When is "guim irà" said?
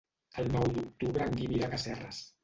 1.41-1.67